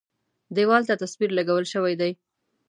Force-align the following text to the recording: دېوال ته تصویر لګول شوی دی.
دېوال 0.55 0.83
ته 0.89 0.93
تصویر 1.01 1.31
لګول 1.37 1.65
شوی 1.73 1.93
دی. 2.01 2.11